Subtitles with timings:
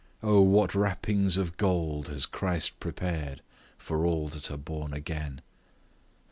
[0.23, 3.43] O what wrappings of gold has Christ prepared
[3.77, 5.41] for all that are born again!